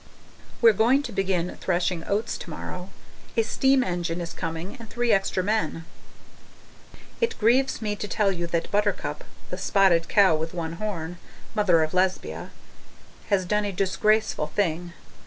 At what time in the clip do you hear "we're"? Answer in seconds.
0.63-0.73